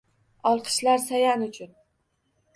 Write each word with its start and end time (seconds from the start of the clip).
Olqishlar 0.51 0.97
Sayan 1.03 1.45
uchun! 1.51 1.71